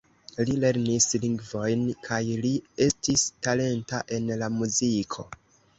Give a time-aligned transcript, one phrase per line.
[0.49, 2.55] Li lernis lingvojn kaj li
[2.89, 5.33] estis talenta en la muziko.